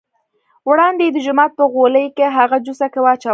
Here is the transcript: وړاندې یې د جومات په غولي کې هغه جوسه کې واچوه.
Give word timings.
وړاندې 0.69 1.03
یې 1.07 1.13
د 1.13 1.17
جومات 1.25 1.51
په 1.59 1.63
غولي 1.73 2.05
کې 2.17 2.25
هغه 2.37 2.57
جوسه 2.65 2.85
کې 2.93 2.99
واچوه. 3.03 3.29